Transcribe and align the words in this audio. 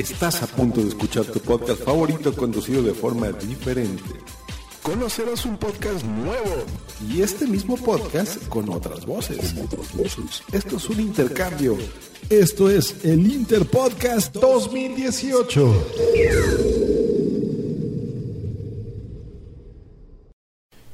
Estás 0.00 0.42
a 0.42 0.46
punto 0.46 0.80
de 0.80 0.88
escuchar 0.88 1.26
tu 1.26 1.40
podcast 1.40 1.82
favorito 1.84 2.34
conducido 2.34 2.82
de 2.82 2.94
forma 2.94 3.30
diferente. 3.32 4.02
Conocerás 4.82 5.44
un 5.44 5.58
podcast 5.58 6.06
nuevo 6.06 6.64
y 7.06 7.20
este 7.20 7.46
mismo 7.46 7.76
podcast 7.76 8.48
con 8.48 8.70
otras 8.70 9.04
voces. 9.04 9.54
Esto 10.52 10.76
es 10.78 10.88
un 10.88 11.00
intercambio. 11.00 11.76
Esto 12.30 12.70
es 12.70 13.04
el 13.04 13.30
Interpodcast 13.30 14.34
2018. 14.36 15.86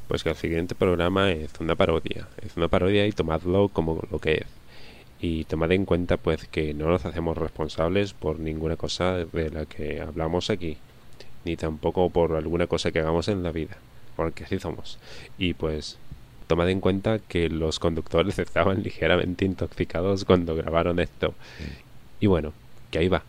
Pues 0.08 0.24
que 0.24 0.30
el 0.30 0.36
siguiente 0.36 0.74
programa 0.74 1.30
es 1.30 1.52
una 1.60 1.76
parodia. 1.76 2.26
Es 2.44 2.56
una 2.56 2.66
parodia 2.66 3.06
y 3.06 3.12
tomadlo 3.12 3.68
como 3.68 4.02
lo 4.10 4.18
que 4.18 4.32
es. 4.32 4.65
Y 5.20 5.44
tomad 5.44 5.72
en 5.72 5.84
cuenta 5.84 6.16
pues 6.16 6.46
que 6.48 6.74
no 6.74 6.88
nos 6.88 7.06
hacemos 7.06 7.36
responsables 7.38 8.12
por 8.12 8.38
ninguna 8.38 8.76
cosa 8.76 9.24
de 9.24 9.50
la 9.50 9.66
que 9.66 10.00
hablamos 10.00 10.50
aquí. 10.50 10.76
Ni 11.44 11.56
tampoco 11.56 12.10
por 12.10 12.34
alguna 12.34 12.66
cosa 12.66 12.90
que 12.90 13.00
hagamos 13.00 13.28
en 13.28 13.42
la 13.42 13.52
vida. 13.52 13.76
Porque 14.16 14.44
así 14.44 14.58
somos. 14.58 14.98
Y 15.38 15.54
pues 15.54 15.98
tomad 16.46 16.70
en 16.70 16.80
cuenta 16.80 17.18
que 17.18 17.48
los 17.48 17.78
conductores 17.78 18.38
estaban 18.38 18.82
ligeramente 18.82 19.44
intoxicados 19.44 20.24
cuando 20.24 20.54
grabaron 20.54 20.98
esto. 20.98 21.34
Y 22.20 22.26
bueno, 22.26 22.52
que 22.90 22.98
ahí 22.98 23.08
va. 23.08 23.24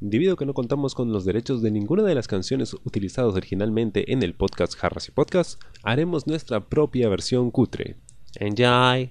Debido 0.00 0.32
a 0.32 0.36
que 0.36 0.46
no 0.46 0.54
contamos 0.54 0.94
con 0.94 1.12
los 1.12 1.26
derechos 1.26 1.60
de 1.60 1.70
ninguna 1.70 2.02
de 2.02 2.14
las 2.14 2.26
canciones 2.26 2.72
utilizadas 2.84 3.34
originalmente 3.34 4.12
en 4.12 4.22
el 4.22 4.32
podcast 4.32 4.74
Jarras 4.74 5.08
y 5.08 5.10
Podcast, 5.10 5.60
haremos 5.82 6.26
nuestra 6.26 6.60
propia 6.60 7.10
versión 7.10 7.50
cutre. 7.50 7.96
Enjoy. 8.36 9.10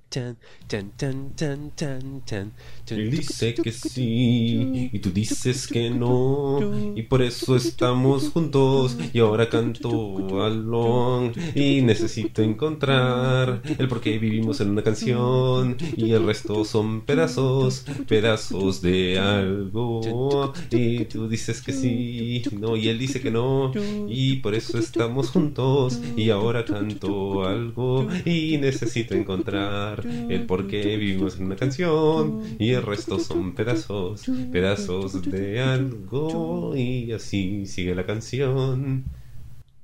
Él 2.89 3.09
dice 3.09 3.53
que 3.53 3.71
sí 3.71 4.89
y 4.91 4.99
tú 4.99 5.11
dices 5.11 5.67
que 5.67 5.89
no 5.89 6.59
y 6.95 7.03
por 7.03 7.21
eso 7.21 7.55
estamos 7.55 8.29
juntos 8.29 8.97
y 9.13 9.19
ahora 9.19 9.49
canto 9.49 10.43
along 10.43 11.31
y 11.55 11.81
necesito 11.81 12.41
encontrar 12.41 13.61
el 13.77 13.87
por 13.87 14.01
qué 14.01 14.17
vivimos 14.19 14.59
en 14.59 14.71
una 14.71 14.83
canción 14.83 15.77
y 15.95 16.11
el 16.11 16.25
resto 16.25 16.65
son 16.65 17.01
pedazos 17.01 17.85
pedazos 18.07 18.81
de 18.81 19.19
algo 19.19 20.53
y 20.69 21.05
tú 21.05 21.29
dices 21.29 21.61
que 21.61 21.71
sí 21.73 22.43
no 22.51 22.75
y 22.75 22.89
él 22.89 22.99
dice 22.99 23.21
que 23.21 23.31
no 23.31 23.71
y 24.07 24.37
por 24.37 24.55
eso 24.55 24.77
estamos 24.77 25.29
juntos 25.31 26.01
y 26.17 26.29
ahora 26.29 26.65
canto 26.65 27.45
algo 27.45 28.07
y 28.25 28.57
necesito 28.57 29.13
encontrar 29.15 30.00
el 30.03 30.45
por 30.45 30.67
qué 30.67 30.97
vivimos 30.97 31.37
en 31.37 31.45
una 31.45 31.55
canción 31.55 32.43
y 32.59 32.71
el 32.71 32.83
resto 32.83 33.19
son 33.19 33.53
pedazos, 33.53 34.23
pedazos 34.51 35.21
de 35.21 35.61
algo 35.61 36.75
y 36.75 37.11
así 37.11 37.65
sigue 37.65 37.95
la 37.95 38.05
canción. 38.05 39.05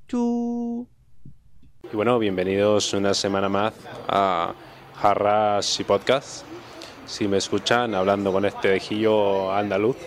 Y 0.10 1.96
bueno, 1.96 2.20
bienvenidos 2.20 2.94
una 2.94 3.14
semana 3.14 3.50
más 3.50 3.74
a 4.08 4.54
Jarras 4.96 5.80
y 5.80 5.84
Podcast. 5.84 6.46
Si 7.06 7.28
me 7.28 7.38
escuchan 7.38 7.96
hablando 7.96 8.32
con 8.32 8.46
este 8.46 8.70
dejillo 8.70 9.54
andaluz, 9.54 9.98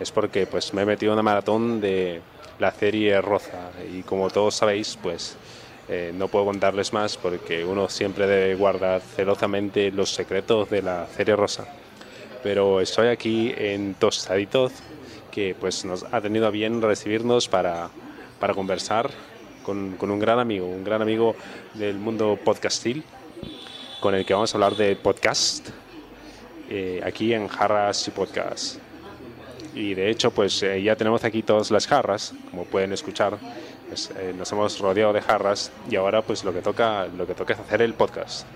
es 0.00 0.10
porque 0.10 0.46
pues 0.46 0.72
me 0.72 0.82
he 0.82 0.86
metido 0.86 1.12
en 1.12 1.14
una 1.14 1.22
maratón 1.22 1.80
de 1.80 2.20
la 2.58 2.70
serie 2.72 3.20
Roza 3.20 3.70
y 3.94 4.02
como 4.02 4.30
todos 4.30 4.54
sabéis, 4.54 4.98
pues 5.02 5.36
eh, 5.88 6.12
no 6.14 6.28
puedo 6.28 6.44
contarles 6.46 6.92
más 6.92 7.16
porque 7.16 7.64
uno 7.64 7.88
siempre 7.88 8.26
debe 8.26 8.54
guardar 8.54 9.00
celosamente 9.00 9.90
los 9.90 10.10
secretos 10.10 10.68
de 10.70 10.82
la 10.82 11.06
serie 11.06 11.36
Rosa. 11.36 11.66
Pero 12.42 12.80
estoy 12.80 13.08
aquí 13.08 13.54
en 13.56 13.94
Tostaditos, 13.94 14.72
que 15.30 15.54
pues 15.58 15.84
nos 15.84 16.04
ha 16.04 16.20
tenido 16.20 16.50
bien 16.50 16.82
recibirnos 16.82 17.48
para, 17.48 17.90
para 18.40 18.54
conversar 18.54 19.10
con, 19.64 19.96
con 19.96 20.10
un 20.10 20.18
gran 20.18 20.38
amigo, 20.38 20.66
un 20.66 20.84
gran 20.84 21.02
amigo 21.02 21.36
del 21.74 21.98
mundo 21.98 22.38
podcastil, 22.44 23.04
con 24.00 24.14
el 24.14 24.24
que 24.24 24.34
vamos 24.34 24.54
a 24.54 24.56
hablar 24.56 24.76
de 24.76 24.96
podcast 24.96 25.68
eh, 26.68 27.00
aquí 27.04 27.32
en 27.32 27.46
Jarras 27.46 28.08
y 28.08 28.10
Podcast. 28.10 28.78
Y 29.74 29.94
de 29.94 30.10
hecho, 30.10 30.30
pues 30.32 30.62
eh, 30.62 30.82
ya 30.82 30.96
tenemos 30.96 31.22
aquí 31.22 31.42
todas 31.42 31.70
las 31.70 31.86
jarras, 31.86 32.34
como 32.50 32.64
pueden 32.64 32.92
escuchar. 32.92 33.38
Pues, 33.88 34.10
eh, 34.18 34.34
nos 34.36 34.50
hemos 34.52 34.78
rodeado 34.80 35.12
de 35.12 35.20
jarras 35.22 35.70
y 35.90 35.96
ahora 35.96 36.22
pues 36.22 36.44
lo 36.44 36.52
que 36.52 36.60
toca, 36.60 37.06
lo 37.06 37.26
que 37.26 37.34
toca 37.34 37.54
es 37.54 37.60
hacer 37.60 37.82
el 37.82 37.94
podcast. 37.94 38.46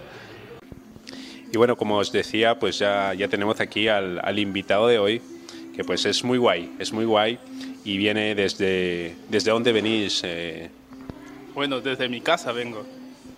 Y 1.52 1.56
bueno, 1.56 1.76
como 1.76 1.96
os 1.98 2.12
decía, 2.12 2.58
pues 2.58 2.78
ya, 2.78 3.12
ya 3.14 3.28
tenemos 3.28 3.60
aquí 3.60 3.88
al, 3.88 4.20
al 4.22 4.38
invitado 4.38 4.86
de 4.86 4.98
hoy, 4.98 5.20
que 5.74 5.82
pues 5.84 6.04
es 6.04 6.22
muy 6.24 6.38
guay, 6.38 6.72
es 6.78 6.92
muy 6.92 7.04
guay 7.04 7.38
y 7.84 7.96
viene 7.96 8.34
desde... 8.34 9.16
¿Desde 9.28 9.50
dónde 9.50 9.72
venís? 9.72 10.20
Eh, 10.24 10.70
Bueno, 11.54 11.80
desde 11.80 12.08
mi 12.08 12.20
casa 12.20 12.52
vengo. 12.52 12.84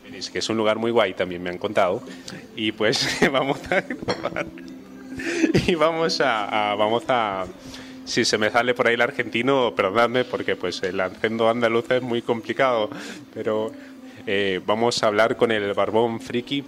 venís, 0.05 0.29
que 0.31 0.41
es 0.41 0.49
un 0.51 0.57
lugar 0.59 0.79
muy 0.79 0.91
guay, 0.91 1.15
también 1.15 1.43
me 1.43 1.51
han 1.51 1.59
contado. 1.59 2.03
Y 2.57 2.73
pues 2.73 3.07
vamos 3.33 3.61
a. 3.71 3.83
Y 5.67 5.75
vamos 5.75 6.21
a, 6.21 6.73
a- 6.73 6.75
vamos 6.75 7.05
a... 7.09 7.47
Si 8.05 8.25
se 8.25 8.37
me 8.37 8.51
sale 8.51 8.75
por 8.75 8.89
ahí 8.89 8.95
el 8.95 9.01
argentino, 9.01 9.75
perdonadme, 9.77 10.25
porque 10.25 10.57
pues 10.57 10.83
el 10.83 11.01
acento 11.01 11.49
andaluz 11.49 11.89
es 11.91 12.03
muy 12.03 12.21
complicado. 12.21 12.91
Pero 13.33 13.71
eh, 14.27 14.61
vamos 14.67 15.03
a 15.03 15.07
hablar 15.07 15.37
con 15.37 15.53
el 15.53 15.73
Barbón 15.73 16.21
Friki. 16.21 16.65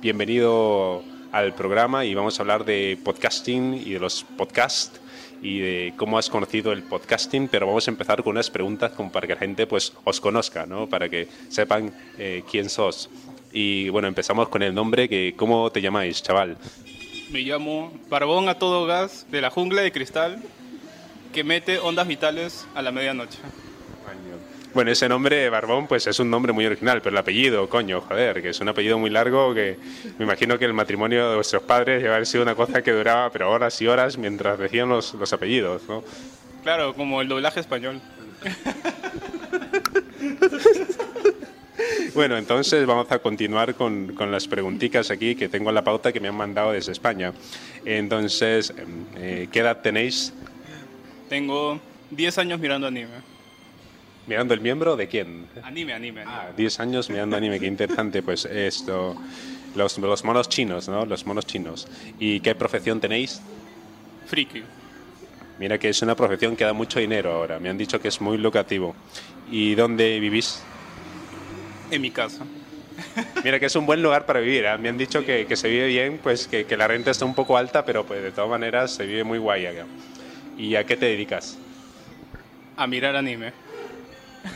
Bienvenido 0.00 1.02
al 1.32 1.54
programa 1.54 2.04
y 2.04 2.14
vamos 2.14 2.38
a 2.38 2.42
hablar 2.42 2.64
de 2.64 2.98
podcasting 3.02 3.74
y 3.74 3.94
de 3.94 3.98
los 3.98 4.24
podcasts 4.36 5.00
y 5.42 5.58
de 5.58 5.94
cómo 5.96 6.18
has 6.18 6.30
conocido 6.30 6.72
el 6.72 6.82
podcasting, 6.82 7.48
pero 7.48 7.66
vamos 7.66 7.86
a 7.88 7.90
empezar 7.90 8.22
con 8.22 8.32
unas 8.32 8.48
preguntas 8.48 8.92
como 8.92 9.12
para 9.12 9.26
que 9.26 9.34
la 9.34 9.40
gente 9.40 9.66
pues 9.66 9.92
os 10.04 10.20
conozca, 10.20 10.66
¿no? 10.66 10.88
Para 10.88 11.08
que 11.08 11.28
sepan 11.48 11.92
eh, 12.16 12.42
quién 12.50 12.70
sos. 12.70 13.10
Y 13.52 13.88
bueno, 13.90 14.08
empezamos 14.08 14.48
con 14.48 14.62
el 14.62 14.74
nombre, 14.74 15.08
que 15.08 15.34
¿cómo 15.36 15.70
te 15.70 15.82
llamáis, 15.82 16.22
chaval? 16.22 16.56
Me 17.30 17.40
llamo 17.40 17.92
Barbón 18.08 18.48
a 18.48 18.58
todo 18.58 18.86
gas 18.86 19.26
de 19.30 19.40
la 19.40 19.50
jungla 19.50 19.82
de 19.82 19.92
cristal 19.92 20.42
que 21.36 21.44
mete 21.44 21.78
ondas 21.78 22.08
vitales 22.08 22.66
a 22.74 22.80
la 22.80 22.90
medianoche. 22.90 23.36
Bueno, 24.72 24.90
ese 24.90 25.06
nombre, 25.06 25.50
Barbón, 25.50 25.86
pues 25.86 26.06
es 26.06 26.18
un 26.18 26.30
nombre 26.30 26.54
muy 26.54 26.64
original, 26.64 27.02
pero 27.02 27.12
el 27.12 27.18
apellido, 27.18 27.68
coño, 27.68 28.00
joder, 28.00 28.40
que 28.40 28.48
es 28.48 28.60
un 28.60 28.70
apellido 28.70 28.98
muy 28.98 29.10
largo 29.10 29.52
que 29.52 29.76
me 30.16 30.24
imagino 30.24 30.58
que 30.58 30.64
el 30.64 30.72
matrimonio 30.72 31.28
de 31.28 31.34
vuestros 31.34 31.62
padres 31.64 32.00
debe 32.00 32.14
haber 32.14 32.26
sido 32.26 32.42
una 32.42 32.54
cosa 32.54 32.80
que 32.80 32.90
duraba, 32.90 33.28
pero 33.28 33.50
horas 33.50 33.78
y 33.82 33.86
horas 33.86 34.16
mientras 34.16 34.58
decían 34.58 34.88
los, 34.88 35.12
los 35.12 35.30
apellidos, 35.30 35.82
¿no? 35.86 36.02
Claro, 36.62 36.94
como 36.94 37.20
el 37.20 37.28
doblaje 37.28 37.60
español. 37.60 38.00
Bueno, 42.14 42.38
entonces 42.38 42.86
vamos 42.86 43.12
a 43.12 43.18
continuar 43.18 43.74
con, 43.74 44.14
con 44.14 44.32
las 44.32 44.48
preguntitas 44.48 45.10
aquí 45.10 45.34
que 45.34 45.50
tengo 45.50 45.68
en 45.68 45.74
la 45.74 45.84
pauta 45.84 46.14
que 46.14 46.18
me 46.18 46.28
han 46.28 46.34
mandado 46.34 46.72
desde 46.72 46.92
España. 46.92 47.34
Entonces, 47.84 48.72
eh, 49.16 49.48
¿qué 49.52 49.58
edad 49.58 49.82
tenéis? 49.82 50.32
Tengo 51.28 51.80
10 52.10 52.38
años 52.38 52.60
mirando 52.60 52.86
anime. 52.86 53.08
¿Mirando 54.26 54.54
el 54.54 54.60
miembro 54.60 54.96
de 54.96 55.06
quién? 55.06 55.46
Anime, 55.62 55.92
anime, 55.92 56.22
anime. 56.22 56.36
Ah, 56.36 56.50
10 56.56 56.80
años 56.80 57.10
mirando 57.10 57.36
anime, 57.36 57.60
qué 57.60 57.66
interesante. 57.66 58.22
Pues 58.22 58.44
esto, 58.44 59.16
los, 59.74 59.98
los 59.98 60.24
monos 60.24 60.48
chinos, 60.48 60.88
¿no? 60.88 61.06
Los 61.06 61.26
monos 61.26 61.46
chinos. 61.46 61.86
¿Y 62.18 62.40
qué 62.40 62.54
profesión 62.54 63.00
tenéis? 63.00 63.40
Friki. 64.26 64.62
Mira 65.58 65.78
que 65.78 65.88
es 65.88 66.02
una 66.02 66.14
profesión 66.14 66.56
que 66.56 66.64
da 66.64 66.72
mucho 66.72 66.98
dinero 66.98 67.32
ahora. 67.32 67.58
Me 67.60 67.68
han 67.68 67.78
dicho 67.78 68.00
que 68.00 68.08
es 68.08 68.20
muy 68.20 68.36
lucrativo. 68.36 68.94
¿Y 69.50 69.74
dónde 69.74 70.18
vivís? 70.18 70.62
En 71.90 72.02
mi 72.02 72.10
casa. 72.10 72.44
Mira 73.44 73.60
que 73.60 73.66
es 73.66 73.76
un 73.76 73.86
buen 73.86 74.02
lugar 74.02 74.26
para 74.26 74.40
vivir. 74.40 74.64
¿eh? 74.64 74.76
Me 74.78 74.88
han 74.88 74.98
dicho 74.98 75.24
que, 75.24 75.46
que 75.46 75.56
se 75.56 75.68
vive 75.68 75.86
bien, 75.86 76.18
pues 76.22 76.48
que, 76.48 76.64
que 76.66 76.76
la 76.76 76.88
renta 76.88 77.10
está 77.12 77.24
un 77.24 77.34
poco 77.34 77.56
alta, 77.56 77.84
pero 77.84 78.04
pues 78.04 78.22
de 78.22 78.32
todas 78.32 78.50
maneras 78.50 78.90
se 78.90 79.06
vive 79.06 79.22
muy 79.22 79.38
guay 79.38 79.66
acá. 79.66 79.86
¿Y 80.56 80.74
a 80.76 80.84
qué 80.84 80.96
te 80.96 81.06
dedicas? 81.06 81.58
A 82.76 82.86
mirar 82.86 83.16
anime. 83.16 83.52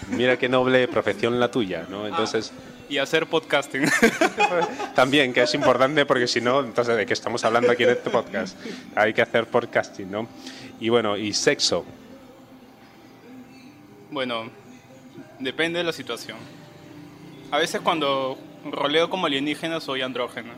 Mira 0.09 0.39
qué 0.39 0.49
noble 0.49 0.87
profesión 0.97 1.39
la 1.41 1.51
tuya, 1.51 1.87
¿no? 1.89 2.07
Entonces, 2.07 2.53
Y 2.89 2.99
hacer 2.99 3.27
podcasting. 3.27 3.85
también, 4.95 5.33
que 5.33 5.43
es 5.43 5.55
importante 5.55 6.05
porque 6.07 6.27
si 6.27 6.41
no, 6.41 6.61
entonces, 6.61 6.97
¿de 6.97 7.07
qué 7.07 7.13
estamos 7.13 7.45
hablando 7.45 7.71
aquí 7.71 7.85
en 7.85 7.91
este 7.91 8.11
podcast? 8.11 8.59
Hay 8.95 9.13
que 9.15 9.23
hacer 9.23 9.47
podcasting, 9.47 10.11
¿no? 10.11 10.27
Y 10.81 10.89
bueno, 10.89 11.17
y 11.17 11.33
sexo. 11.33 11.85
bueno, 14.11 14.51
depende 15.39 15.79
de 15.79 15.85
la 15.85 15.93
situación. 15.93 16.39
A 17.51 17.59
veces 17.59 17.81
cuando 17.81 18.39
roleo 18.65 19.09
como 19.11 19.27
alienígena 19.27 19.81
soy 19.81 20.03
andrógeno. 20.03 20.53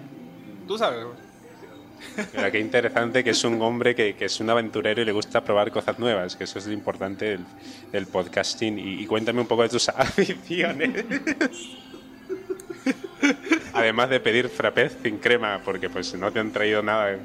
Tú 0.66 0.78
sabes. 0.78 1.06
Mira, 2.34 2.50
qué 2.50 2.58
interesante 2.58 3.24
que 3.24 3.30
es 3.30 3.44
un 3.44 3.60
hombre 3.62 3.94
que, 3.94 4.14
que 4.14 4.26
es 4.26 4.40
un 4.40 4.50
aventurero 4.50 5.00
y 5.02 5.04
le 5.04 5.12
gusta 5.12 5.42
probar 5.44 5.70
cosas 5.70 5.98
nuevas, 5.98 6.36
que 6.36 6.44
eso 6.44 6.58
es 6.58 6.66
lo 6.66 6.72
importante 6.72 7.24
del, 7.26 7.40
del 7.90 8.06
podcasting. 8.06 8.78
Y, 8.78 9.02
y 9.02 9.06
cuéntame 9.06 9.40
un 9.40 9.46
poco 9.46 9.62
de 9.62 9.68
tus 9.70 9.88
aficiones. 9.96 11.04
Además 13.72 14.10
de 14.10 14.20
pedir 14.20 14.48
frappés 14.48 14.96
sin 15.02 15.18
crema, 15.18 15.60
porque 15.64 15.88
pues 15.88 16.12
no 16.14 16.30
te 16.32 16.40
han 16.40 16.52
traído 16.52 16.82
nada. 16.82 17.18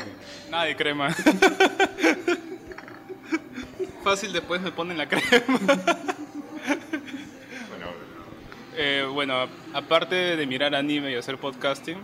Nada 0.49 0.63
de 0.65 0.75
crema. 0.75 1.13
Fácil, 4.03 4.31
después 4.31 4.61
me 4.61 4.71
ponen 4.71 4.97
la 4.97 5.07
crema. 5.07 5.59
Bueno, 7.69 7.87
Eh, 8.77 9.05
bueno, 9.11 9.47
aparte 9.73 10.15
de 10.37 10.45
mirar 10.45 10.75
anime 10.75 11.11
y 11.11 11.15
hacer 11.15 11.37
podcasting, 11.37 11.97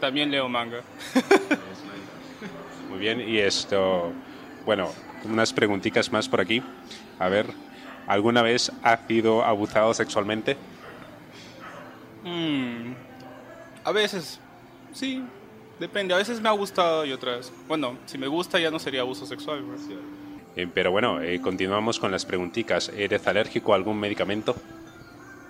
también 0.00 0.30
leo 0.30 0.48
manga. 0.48 0.82
muy 2.88 2.98
bien, 2.98 3.20
y 3.20 3.38
esto, 3.38 4.12
bueno, 4.64 4.90
unas 5.24 5.52
preguntitas 5.52 6.10
más 6.12 6.28
por 6.28 6.40
aquí. 6.40 6.62
A 7.18 7.28
ver, 7.28 7.46
¿alguna 8.06 8.42
vez 8.42 8.72
has 8.82 9.00
sido 9.06 9.44
abusado 9.44 9.92
sexualmente? 9.94 10.56
Mm, 12.24 12.92
a 13.84 13.92
veces, 13.92 14.40
sí, 14.92 15.22
depende. 15.78 16.14
A 16.14 16.18
veces 16.18 16.40
me 16.40 16.48
ha 16.48 16.52
gustado 16.52 17.04
y 17.04 17.12
otras. 17.12 17.52
Bueno, 17.68 17.96
si 18.06 18.18
me 18.18 18.26
gusta 18.26 18.58
ya 18.58 18.70
no 18.70 18.78
sería 18.78 19.02
abuso 19.02 19.26
sexual. 19.26 19.62
Eh, 20.56 20.66
pero 20.72 20.90
bueno, 20.90 21.20
eh, 21.20 21.40
continuamos 21.40 22.00
con 22.00 22.10
las 22.10 22.24
preguntitas. 22.24 22.88
¿Eres 22.88 23.26
alérgico 23.26 23.72
a 23.72 23.76
algún 23.76 23.98
medicamento? 23.98 24.56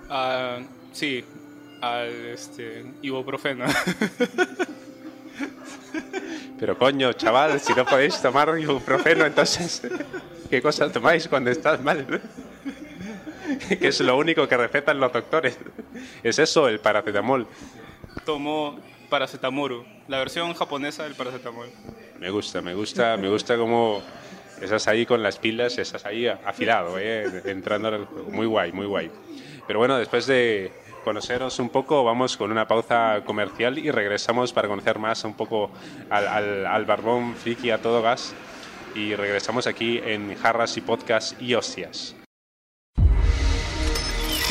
Ah, 0.09 0.59
sí, 0.91 1.23
al 1.81 2.09
este, 2.27 2.85
ibuprofeno. 3.01 3.65
Pero 6.59 6.77
coño, 6.77 7.13
chaval, 7.13 7.59
si 7.59 7.73
no 7.73 7.85
podéis 7.85 8.21
tomar 8.21 8.57
ibuprofeno, 8.59 9.25
entonces, 9.25 9.81
¿qué 10.49 10.61
cosa 10.61 10.91
tomáis 10.91 11.27
cuando 11.27 11.51
estás 11.51 11.81
mal? 11.83 12.21
que 13.79 13.87
es 13.87 13.99
lo 14.01 14.17
único 14.17 14.47
que 14.47 14.57
recetan 14.57 14.99
los 14.99 15.13
doctores. 15.13 15.57
Es 16.23 16.39
eso, 16.39 16.67
el 16.67 16.79
paracetamol. 16.79 17.47
Tomo 18.25 18.79
paracetamol, 19.09 19.85
la 20.07 20.19
versión 20.19 20.53
japonesa 20.53 21.03
del 21.03 21.15
paracetamol. 21.15 21.69
Me 22.19 22.29
gusta, 22.29 22.61
me 22.61 22.73
gusta, 22.73 23.17
me 23.17 23.29
gusta 23.29 23.55
como 23.57 24.01
estás 24.61 24.87
ahí 24.87 25.05
con 25.05 25.21
las 25.21 25.37
pilas, 25.37 25.77
estás 25.77 26.05
ahí 26.05 26.27
afilado, 26.27 26.97
¿eh? 26.99 27.43
entrando 27.45 27.89
al 27.89 28.05
juego. 28.05 28.31
Muy 28.31 28.47
guay, 28.47 28.71
muy 28.71 28.85
guay. 28.85 29.11
Pero 29.67 29.79
bueno, 29.79 29.97
después 29.97 30.25
de 30.27 30.71
conoceros 31.07 31.57
un 31.59 31.69
poco, 31.69 32.03
vamos 32.03 32.35
con 32.35 32.51
una 32.51 32.67
pausa 32.67 33.21
comercial 33.23 33.77
y 33.77 33.91
regresamos 33.91 34.51
para 34.51 34.67
conocer 34.67 34.99
más 34.99 35.23
un 35.23 35.35
poco 35.35 35.71
al, 36.09 36.27
al, 36.27 36.65
al 36.65 36.83
barbón 36.83 37.33
friki 37.33 37.71
a 37.71 37.81
todo 37.81 38.01
gas. 38.01 38.35
Y 38.93 39.15
regresamos 39.15 39.67
aquí 39.67 40.01
en 40.03 40.35
Jarras 40.35 40.75
y 40.75 40.81
Podcast 40.81 41.41
y 41.41 41.53
Hostias. 41.53 42.13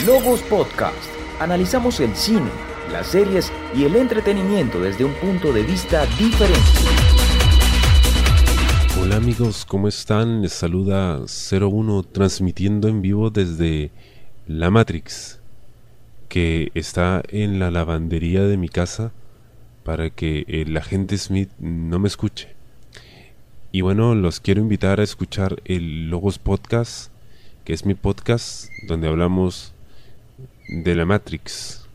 Logos 0.06 0.40
Podcast. 0.44 0.96
Analizamos 1.40 2.00
el 2.00 2.16
cine, 2.16 2.48
las 2.90 3.08
series 3.08 3.52
y 3.74 3.84
el 3.84 3.94
entretenimiento 3.94 4.80
desde 4.80 5.04
un 5.04 5.12
punto 5.12 5.52
de 5.52 5.62
vista 5.62 6.06
diferente. 6.18 6.58
Hola 8.98 9.16
amigos, 9.16 9.66
¿cómo 9.66 9.88
están? 9.88 10.40
Les 10.40 10.54
saluda 10.54 11.20
01 11.50 12.02
transmitiendo 12.04 12.88
en 12.88 13.02
vivo 13.02 13.28
desde 13.28 13.90
La 14.46 14.70
Matrix, 14.70 15.42
que 16.28 16.70
está 16.74 17.22
en 17.28 17.58
la 17.58 17.70
lavandería 17.70 18.42
de 18.42 18.56
mi 18.56 18.68
casa 18.68 19.12
para 19.84 20.10
que 20.10 20.44
el 20.48 20.76
agente 20.76 21.16
Smith 21.18 21.50
no 21.58 21.98
me 21.98 22.08
escuche. 22.08 22.54
Y 23.72 23.80
bueno, 23.80 24.14
los 24.14 24.40
quiero 24.40 24.60
invitar 24.60 25.00
a 25.00 25.04
escuchar 25.04 25.62
el 25.64 26.08
Logos 26.08 26.38
Podcast, 26.38 27.12
que 27.64 27.72
es 27.72 27.84
mi 27.84 27.94
podcast 27.94 28.70
donde 28.86 29.08
hablamos 29.08 29.74
de 30.68 30.94
la 30.94 31.04
Matrix 31.04 31.88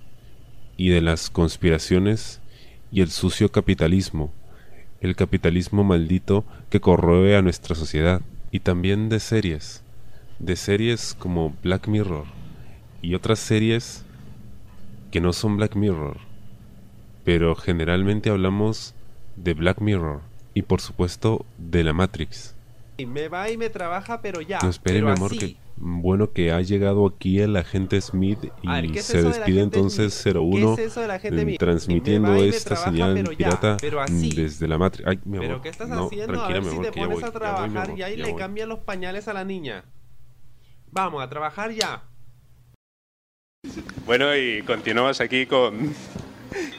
y 0.77 0.89
de 0.89 1.01
las 1.01 1.29
conspiraciones 1.29 2.39
y 2.91 3.01
el 3.01 3.09
sucio 3.09 3.51
capitalismo 3.51 4.31
el 5.01 5.15
capitalismo 5.15 5.83
maldito 5.83 6.45
que 6.69 6.79
corroe 6.79 7.35
a 7.35 7.41
nuestra 7.41 7.75
sociedad 7.75 8.21
y 8.51 8.59
también 8.59 9.09
de 9.09 9.19
series, 9.19 9.83
de 10.39 10.55
series 10.55 11.15
como 11.17 11.55
Black 11.63 11.87
Mirror 11.87 12.25
y 13.01 13.15
otras 13.15 13.39
series 13.39 14.05
que 15.11 15.21
no 15.21 15.33
son 15.33 15.57
Black 15.57 15.75
Mirror, 15.75 16.17
pero 17.23 17.55
generalmente 17.55 18.29
hablamos 18.29 18.95
de 19.35 19.53
Black 19.53 19.79
Mirror 19.81 20.21
y 20.53 20.63
por 20.63 20.81
supuesto 20.81 21.45
de 21.57 21.83
la 21.83 21.93
Matrix. 21.93 22.55
Me 23.05 23.29
va 23.29 23.49
y 23.49 23.57
me 23.57 23.69
trabaja, 23.69 24.21
pero 24.21 24.41
ya. 24.41 24.59
No 24.61 24.69
espere 24.69 25.01
mi 25.01 25.09
amor, 25.09 25.31
así. 25.31 25.39
que 25.39 25.57
bueno 25.77 26.31
que 26.33 26.51
ha 26.51 26.61
llegado 26.61 27.07
aquí 27.07 27.39
el 27.39 27.55
agente 27.55 27.99
Smith 27.99 28.39
y 28.61 28.67
A 28.67 28.73
ver, 28.73 28.91
¿qué 28.91 28.99
es 28.99 29.05
se 29.05 29.17
de 29.17 29.23
despide 29.23 29.61
entonces 29.61 30.13
Smith? 30.13 30.35
01 30.37 30.75
¿Qué 30.75 30.83
es 30.85 30.95
de 31.35 31.45
Smith? 31.45 31.59
transmitiendo 31.59 32.35
esta 32.35 32.75
trabaja, 32.75 32.91
señal 32.91 33.13
pero 33.13 33.31
ya, 33.31 33.37
pirata 33.37 33.77
pero 33.79 34.01
así. 34.01 34.29
desde 34.35 34.67
la 34.67 34.77
Matrix. 34.77 35.07
Ay, 35.07 35.19
mi 35.25 35.37
amor. 35.37 35.47
¿Pero 35.47 35.61
qué 35.61 35.69
estás 35.69 35.91
no, 35.91 36.05
haciendo? 36.05 36.43
A 36.43 36.47
tranquila, 36.47 36.53
ver 36.53 36.63
mi 36.63 36.69
si 36.69 36.75
amor, 36.75 36.85
te 36.85 36.91
que 36.91 36.99
ya 37.01 37.09
pones 37.09 37.09
voy, 37.09 37.23
a 37.23 37.31
ya 37.39 37.53
voy, 37.53 37.69
trabajar 37.69 37.87
amor, 37.87 37.99
y 37.99 38.03
ahí 38.03 38.17
le 38.17 38.27
voy. 38.27 38.35
cambian 38.35 38.69
los 38.69 38.79
pañales 38.79 39.27
a 39.27 39.33
la 39.33 39.43
niña. 39.43 39.85
Vamos, 40.91 41.23
a 41.23 41.29
trabajar 41.29 41.71
ya. 41.71 42.03
Bueno, 44.06 44.35
y 44.35 44.62
continuamos 44.63 45.21
aquí 45.21 45.45
con 45.45 45.94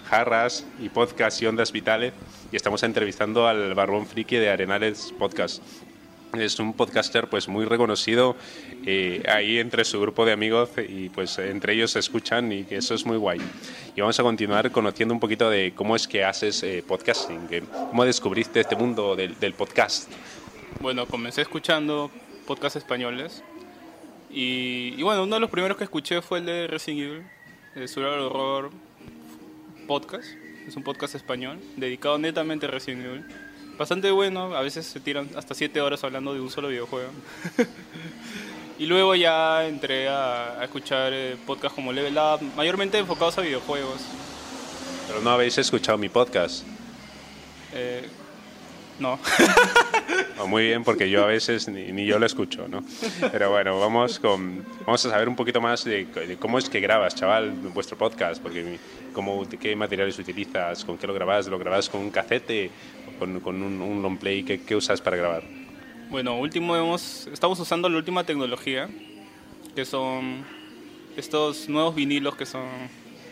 Jarras 0.07 0.67
y 0.81 0.89
Podcast 0.89 1.41
y 1.41 1.47
Ondas 1.47 1.73
Vitales 1.73 2.13
y 2.51 2.57
estamos 2.57 2.83
entrevistando 2.83 3.49
al 3.49 3.75
Barbón 3.75 4.07
Friki 4.07 4.37
de 4.37 4.51
Arenales 4.51 5.15
Podcast. 5.19 5.63
Es 6.35 6.59
un 6.59 6.73
podcaster 6.73 7.29
pues 7.29 7.47
muy 7.49 7.67
reconocido 7.67 8.37
eh, 8.87 9.23
ahí 9.29 9.59
entre 9.59 9.85
su 9.85 10.01
grupo 10.01 10.25
de 10.25 10.33
amigos 10.33 10.71
y 10.89 11.11
pues 11.11 11.39
entre 11.39 11.75
ellos 11.75 11.91
se 11.93 11.99
escuchan 11.99 12.51
y 12.53 12.67
eso 12.71 12.95
es 12.95 13.05
muy 13.05 13.17
guay. 13.17 13.41
Y 13.95 14.01
vamos 14.01 14.19
a 14.19 14.23
continuar 14.23 14.71
conociendo 14.71 15.15
un 15.15 15.21
poquito 15.21 15.51
de 15.51 15.73
cómo 15.75 15.95
es 15.95 16.09
que 16.09 16.25
haces 16.25 16.63
eh, 16.63 16.83
podcasting, 16.87 17.49
cómo 17.91 18.05
descubriste 18.05 18.61
este 18.61 18.77
mundo 18.77 19.15
del, 19.15 19.39
del 19.39 19.53
podcast. 19.55 20.11
Bueno, 20.81 21.07
comencé 21.07 21.43
escuchando 21.43 22.11
podcasts 22.47 22.77
españoles. 22.77 23.43
Y, 24.33 24.95
y 24.97 25.03
bueno, 25.03 25.25
uno 25.25 25.37
de 25.37 25.41
los 25.41 25.51
primeros 25.51 25.77
que 25.77 25.85
escuché 25.85 26.23
fue 26.23 26.39
el 26.39 26.47
de 26.47 26.67
Resident 26.67 27.01
Evil, 27.01 27.23
el 27.75 27.89
Survival 27.89 28.21
Horror 28.21 28.71
Podcast. 29.87 30.29
Es 30.67 30.77
un 30.77 30.83
podcast 30.83 31.15
español 31.15 31.61
dedicado 31.77 32.19
netamente 32.19 32.67
a 32.67 32.71
Resident 32.71 33.05
Evil. 33.05 33.25
Bastante 33.77 34.11
bueno, 34.11 34.55
a 34.55 34.63
veces 34.63 34.87
se 34.87 35.01
tiran 35.01 35.29
hasta 35.37 35.55
7 35.55 35.81
horas 35.81 36.03
hablando 36.05 36.33
de 36.35 36.41
un 36.41 36.51
solo 36.51 36.69
videojuego. 36.69 37.11
y 38.79 38.87
luego 38.87 39.15
ya 39.15 39.67
entré 39.67 40.09
a, 40.09 40.61
a 40.61 40.65
escuchar 40.65 41.13
eh, 41.13 41.37
podcasts 41.47 41.75
como 41.75 41.93
Level 41.93 42.17
Up, 42.17 42.43
mayormente 42.57 42.99
enfocados 42.99 43.37
a 43.39 43.43
videojuegos. 43.43 44.01
Pero 45.09 45.21
no 45.21 45.31
habéis 45.31 45.59
escuchado 45.59 45.99
mi 45.99 46.09
podcast. 46.09 46.65
Eh, 47.73 48.09
no. 48.99 49.19
Muy 50.47 50.65
bien, 50.65 50.85
porque 50.85 51.09
yo 51.09 51.25
a 51.25 51.27
veces 51.27 51.69
ni, 51.69 51.93
ni 51.93 52.05
yo 52.05 52.19
lo 52.19 52.27
escucho, 52.27 52.67
¿no? 52.69 52.85
Pero 53.31 53.51
bueno, 53.51 53.79
vamos, 53.79 54.19
con, 54.19 54.65
vamos 54.85 55.05
a 55.07 55.11
saber 55.11 55.29
un 55.29 55.37
poquito 55.37 55.61
más 55.61 55.85
de, 55.85 56.05
de 56.05 56.37
cómo 56.37 56.59
es 56.59 56.69
que 56.69 56.81
grabas, 56.81 57.15
chaval, 57.15 57.51
vuestro 57.75 57.97
podcast, 57.97 58.43
porque 58.43 58.79
cómo, 59.13 59.49
qué 59.49 59.77
materiales 59.77 60.19
utilizas, 60.19 60.85
con 60.85 60.99
qué 60.99 61.07
lo 61.07 61.15
grabas, 61.15 61.47
lo 61.49 61.59
grabas 61.59 61.89
con 61.89 62.01
un 62.01 62.11
cassette, 62.11 62.71
o 63.09 63.19
con, 63.19 63.41
con 63.41 63.63
un, 63.63 63.81
un 63.81 64.03
long 64.03 64.19
play, 64.19 64.43
¿qué, 64.43 64.61
qué 64.61 64.77
usas 64.77 65.01
para 65.01 65.17
grabar? 65.17 65.45
Bueno, 66.11 66.39
último 66.39 66.77
hemos, 66.77 67.27
estamos 67.29 67.59
usando 67.61 67.89
la 67.89 67.97
última 67.97 68.25
tecnología, 68.25 68.89
que 69.75 69.85
son 69.85 70.45
estos 71.17 71.69
nuevos 71.69 71.95
vinilos 71.95 72.37
que 72.37 72.47
son 72.47 72.67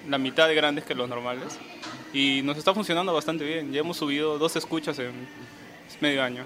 la 0.08 0.18
mitad 0.18 0.48
de 0.48 0.54
grandes 0.54 0.84
que 0.84 0.94
los 0.94 1.08
normales. 1.08 1.58
Y 2.12 2.40
nos 2.42 2.56
está 2.56 2.74
funcionando 2.74 3.12
bastante 3.12 3.44
bien. 3.44 3.72
Ya 3.72 3.80
hemos 3.80 3.96
subido 3.96 4.38
dos 4.38 4.56
escuchas 4.56 4.98
en 4.98 5.12
medio 6.00 6.22
año. 6.22 6.44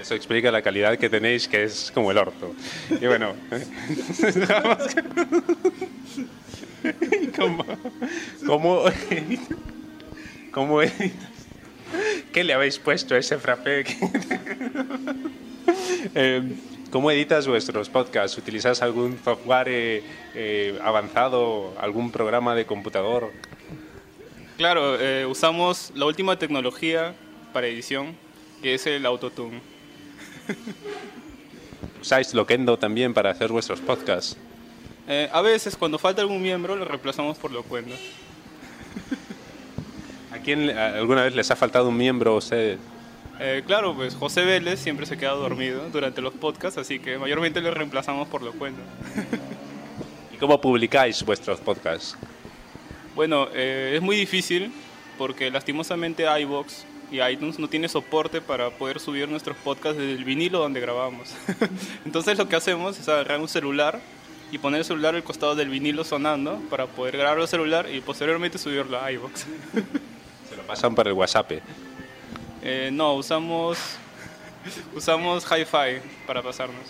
Eso 0.00 0.14
explica 0.14 0.50
la 0.50 0.62
calidad 0.62 0.98
que 0.98 1.08
tenéis, 1.08 1.48
que 1.48 1.64
es 1.64 1.90
como 1.92 2.10
el 2.10 2.18
orto. 2.18 2.54
Y 2.90 3.06
bueno, 3.06 3.34
¿Cómo, 7.36 7.64
cómo? 10.50 10.80
¿Qué 12.32 12.44
le 12.44 12.52
habéis 12.52 12.78
puesto 12.78 13.14
a 13.14 13.18
ese 13.18 13.38
frappé? 13.38 13.84
Eh, 16.14 16.42
¿Cómo 16.90 17.10
editas 17.10 17.48
vuestros 17.48 17.88
podcasts? 17.88 18.36
¿Utilizas 18.36 18.82
algún 18.82 19.18
software 19.24 19.68
eh, 19.68 20.02
eh, 20.34 20.78
avanzado, 20.82 21.74
algún 21.80 22.12
programa 22.12 22.54
de 22.54 22.66
computador? 22.66 23.32
Claro, 24.58 24.98
usamos 25.28 25.90
la 25.96 26.04
última 26.04 26.38
tecnología 26.38 27.14
para 27.54 27.66
edición, 27.66 28.14
que 28.62 28.74
es 28.74 28.86
el 28.86 29.06
Autotune. 29.06 29.60
¿Usáis 32.00 32.34
Loquendo 32.34 32.78
también 32.78 33.14
para 33.14 33.30
hacer 33.30 33.50
vuestros 33.50 33.80
podcasts? 33.80 34.36
Eh, 35.06 35.28
a 35.32 35.42
veces, 35.42 35.76
cuando 35.76 35.98
falta 35.98 36.22
algún 36.22 36.40
miembro, 36.40 36.76
lo 36.76 36.84
reemplazamos 36.84 37.36
por 37.38 37.50
Locuendo. 37.50 37.94
¿A 40.32 40.38
quién 40.38 40.70
alguna 40.70 41.22
vez 41.22 41.34
les 41.34 41.50
ha 41.50 41.56
faltado 41.56 41.88
un 41.88 41.96
miembro 41.96 42.36
ustedes? 42.36 42.78
Eh, 43.40 43.62
claro, 43.66 43.94
pues 43.94 44.14
José 44.14 44.44
Vélez 44.44 44.78
siempre 44.78 45.06
se 45.06 45.16
queda 45.16 45.32
dormido 45.32 45.88
durante 45.90 46.20
los 46.20 46.32
podcasts, 46.34 46.78
así 46.78 47.00
que 47.00 47.18
mayormente 47.18 47.60
lo 47.60 47.72
reemplazamos 47.72 48.28
por 48.28 48.42
Locuendo. 48.42 48.80
¿Y 50.32 50.36
cómo 50.36 50.60
publicáis 50.60 51.22
vuestros 51.24 51.60
podcasts? 51.60 52.16
Bueno, 53.14 53.48
eh, 53.52 53.94
es 53.96 54.02
muy 54.02 54.16
difícil 54.16 54.72
porque 55.18 55.50
lastimosamente 55.50 56.26
iBox 56.40 56.84
y 57.10 57.20
iTunes 57.20 57.58
no 57.58 57.68
tiene 57.68 57.88
soporte 57.88 58.40
para 58.40 58.70
poder 58.70 59.00
subir 59.00 59.28
nuestros 59.28 59.56
podcasts 59.56 59.98
desde 59.98 60.12
el 60.12 60.24
vinilo 60.24 60.58
donde 60.58 60.80
grabamos. 60.80 61.34
Entonces 62.04 62.38
lo 62.38 62.48
que 62.48 62.56
hacemos 62.56 62.98
es 62.98 63.08
agarrar 63.08 63.40
un 63.40 63.48
celular 63.48 64.00
y 64.50 64.58
poner 64.58 64.80
el 64.80 64.84
celular 64.84 65.14
al 65.14 65.24
costado 65.24 65.54
del 65.54 65.68
vinilo 65.68 66.04
sonando 66.04 66.60
para 66.70 66.86
poder 66.86 67.16
grabarlo 67.16 67.42
al 67.42 67.48
celular 67.48 67.88
y 67.92 68.00
posteriormente 68.00 68.58
subirlo 68.58 69.00
a 69.00 69.10
iBox. 69.12 69.40
Se 70.48 70.56
lo 70.56 70.62
pasan 70.66 70.94
por 70.94 71.08
el 71.08 71.14
WhatsApp. 71.14 71.52
Eh, 72.62 72.90
no, 72.92 73.14
usamos 73.14 73.78
usamos 74.94 75.44
Hi-Fi 75.44 76.00
para 76.26 76.42
pasarnos. 76.42 76.84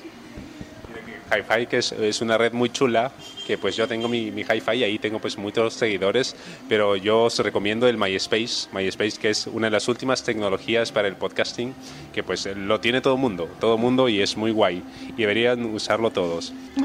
Hi-Fi, 1.32 1.66
que 1.66 1.78
es, 1.78 1.92
es 1.92 2.20
una 2.20 2.36
red 2.38 2.52
muy 2.52 2.70
chula, 2.70 3.12
que 3.46 3.56
pues 3.58 3.76
yo 3.76 3.88
tengo 3.88 4.08
mi, 4.08 4.30
mi 4.30 4.42
Hi-Fi 4.42 4.72
y 4.76 4.84
ahí 4.84 4.98
tengo 4.98 5.18
pues 5.20 5.36
muchos 5.38 5.74
seguidores, 5.74 6.36
pero 6.68 6.96
yo 6.96 7.22
os 7.24 7.38
recomiendo 7.38 7.88
el 7.88 7.96
MySpace, 7.96 8.68
MySpace 8.72 9.18
que 9.20 9.30
es 9.30 9.46
una 9.46 9.66
de 9.68 9.72
las 9.72 9.88
últimas 9.88 10.22
tecnologías 10.22 10.92
para 10.92 11.08
el 11.08 11.16
podcasting, 11.16 11.74
que 12.12 12.22
pues 12.22 12.46
lo 12.56 12.80
tiene 12.80 13.00
todo 13.00 13.16
mundo, 13.16 13.48
todo 13.60 13.78
mundo 13.78 14.08
y 14.08 14.20
es 14.20 14.36
muy 14.36 14.50
guay, 14.50 14.82
y 15.08 15.12
deberían 15.20 15.64
usarlo 15.66 16.10
todos. 16.10 16.52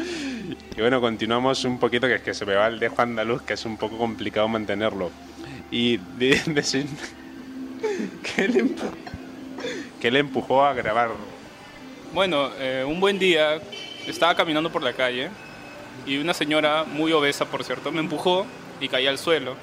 Y 0.76 0.82
bueno, 0.82 1.00
continuamos 1.00 1.64
un 1.66 1.78
poquito, 1.78 2.08
que 2.08 2.16
es 2.16 2.22
que 2.22 2.34
se 2.34 2.44
me 2.46 2.56
va 2.56 2.68
el 2.68 2.80
dejo 2.80 3.00
andaluz, 3.04 3.44
que 3.44 3.54
es 3.54 3.66
un 3.66 3.78
poco 3.78 3.98
complicado 4.00 4.48
mantenerlo. 4.48 5.12
Y 5.70 5.98
de, 6.18 6.42
de 6.48 6.64
sin- 6.64 6.88
¿qué, 8.36 8.48
le 8.48 8.64
empu- 8.64 8.90
qué 10.00 10.10
le 10.10 10.20
empujó 10.20 10.64
a 10.66 10.74
grabar? 10.74 11.12
Bueno, 12.14 12.50
eh, 12.58 12.84
un 12.88 13.00
buen 13.00 13.20
día 13.20 13.62
estaba 14.12 14.36
caminando 14.36 14.72
por 14.72 14.84
la 14.84 14.94
calle 14.94 15.30
y 16.06 16.18
una 16.18 16.34
señora 16.34 16.84
muy 16.86 17.12
obesa, 17.12 17.46
por 17.46 17.64
cierto, 17.64 17.92
me 17.92 18.00
empujó 18.00 18.46
y 18.80 18.88
caí 18.88 19.08
al 19.08 19.18
suelo. 19.18 19.56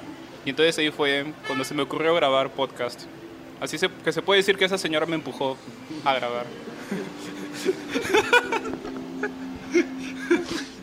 Y 0.45 0.50
entonces 0.50 0.76
ahí 0.79 0.91
fue 0.91 1.33
cuando 1.47 1.65
se 1.65 1.75
me 1.75 1.83
ocurrió 1.83 2.15
grabar 2.15 2.50
podcast. 2.50 3.03
Así 3.61 3.79
se- 3.79 3.88
que 4.05 4.12
se 4.12 4.23
puede 4.23 4.41
decir 4.41 4.57
que 4.57 4.65
esa 4.67 4.79
señora 4.79 5.07
me 5.07 5.15
empujó 5.17 5.57
a 6.05 6.15
grabar. 6.15 6.47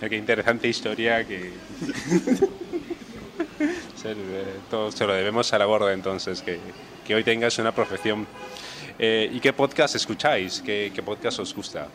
Qué 0.10 0.17
interesante 0.17 0.67
historia 0.67 1.25
que... 1.25 1.53
todo 4.70 4.91
se 4.91 5.08
lo 5.08 5.13
debemos 5.13 5.53
a 5.53 5.58
la 5.58 5.63
gorda 5.65 5.93
entonces, 5.93 6.41
que, 6.41 6.60
que 7.08 7.15
hoy 7.15 7.24
tengas 7.24 7.58
una 7.58 7.74
profesión. 7.74 8.27
Eh, 9.00 9.29
¿Y 9.32 9.39
qué 9.39 9.53
podcast 9.53 9.96
escucháis? 9.96 10.62
¿Qué, 10.62 10.91
qué 10.93 11.01
podcast 11.01 11.39
os 11.39 11.55
gusta? 11.55 11.88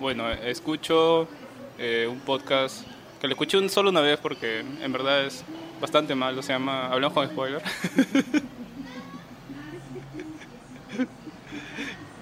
Bueno, 0.00 0.28
escucho 0.30 1.28
eh, 1.78 2.08
un 2.10 2.20
podcast 2.20 2.86
que 3.20 3.26
lo 3.28 3.34
escuché 3.34 3.58
un- 3.58 3.68
solo 3.68 3.90
una 3.90 4.00
vez 4.00 4.18
porque 4.18 4.60
en 4.60 4.92
verdad 4.92 5.24
es 5.26 5.44
bastante 5.80 6.14
malo. 6.14 6.42
Se 6.42 6.52
llama 6.52 6.86
Hablamos 6.86 7.14
con 7.14 7.28
Spoiler. 7.28 7.62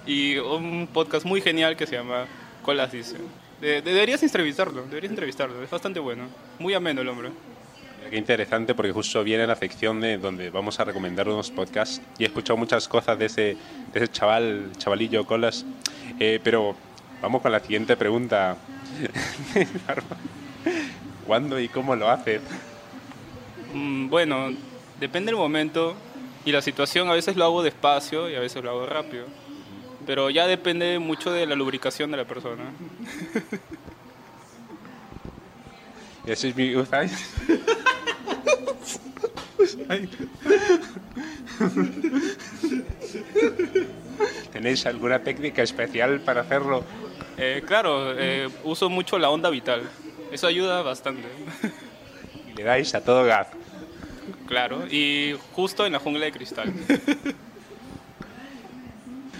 y 0.05 0.37
un 0.37 0.87
podcast 0.91 1.25
muy 1.25 1.41
genial 1.41 1.75
que 1.77 1.87
se 1.87 1.95
llama 1.95 2.25
Colas 2.63 2.91
Dice. 2.91 3.15
De- 3.61 3.81
de- 3.81 3.93
deberías 3.93 4.21
entrevistarlo, 4.23 4.83
deberías 4.83 5.11
entrevistarlo. 5.11 5.63
Es 5.63 5.69
bastante 5.69 5.99
bueno. 5.99 6.25
Muy 6.59 6.73
ameno 6.73 7.01
el 7.01 7.07
hombre. 7.09 7.29
Qué 8.09 8.17
interesante 8.17 8.73
porque 8.73 8.91
justo 8.91 9.23
viene 9.23 9.45
la 9.45 9.55
sección 9.55 10.01
de 10.01 10.17
donde 10.17 10.49
vamos 10.49 10.79
a 10.79 10.83
recomendar 10.83 11.27
unos 11.29 11.51
podcasts 11.51 12.01
y 12.17 12.23
he 12.23 12.27
escuchado 12.27 12.57
muchas 12.57 12.87
cosas 12.87 13.19
de 13.19 13.25
ese, 13.27 13.41
de 13.41 13.55
ese 13.93 14.07
chaval, 14.07 14.71
chavalillo 14.77 15.25
Colas. 15.25 15.63
Eh, 16.19 16.39
pero 16.43 16.75
vamos 17.21 17.41
con 17.41 17.51
la 17.51 17.59
siguiente 17.59 17.95
pregunta. 17.97 18.57
¿Cuándo 21.25 21.59
y 21.59 21.67
cómo 21.67 21.95
lo 21.95 22.09
hace? 22.09 22.41
Mm, 23.73 24.09
bueno, 24.09 24.49
depende 24.99 25.31
del 25.31 25.37
momento 25.37 25.95
y 26.45 26.51
la 26.51 26.61
situación. 26.61 27.09
A 27.09 27.13
veces 27.13 27.35
lo 27.35 27.45
hago 27.45 27.63
despacio 27.63 28.29
y 28.29 28.35
a 28.35 28.39
veces 28.39 28.63
lo 28.63 28.69
hago 28.71 28.85
rápido. 28.85 29.25
Pero 30.05 30.29
ya 30.29 30.47
depende 30.47 30.97
mucho 30.99 31.31
de 31.31 31.45
la 31.45 31.55
lubricación 31.55 32.11
de 32.11 32.17
la 32.17 32.25
persona. 32.25 32.63
Es 36.25 36.43
mi... 36.55 36.73
¿Tenéis 44.53 44.85
alguna 44.85 45.23
técnica 45.23 45.63
especial 45.63 46.19
para 46.19 46.41
hacerlo? 46.41 46.83
Eh, 47.41 47.63
claro, 47.65 48.13
eh, 48.17 48.49
uso 48.65 48.89
mucho 48.89 49.17
la 49.17 49.29
onda 49.29 49.49
vital. 49.49 49.81
Eso 50.31 50.47
ayuda 50.47 50.81
bastante. 50.81 51.23
Y 52.51 52.53
le 52.53 52.63
dais 52.63 52.93
a 52.93 53.01
todo 53.01 53.23
gas. 53.23 53.47
Claro, 54.45 54.85
y 54.87 55.35
justo 55.53 55.85
en 55.85 55.93
la 55.93 55.99
jungla 55.99 56.25
de 56.25 56.31
cristal. 56.31 56.73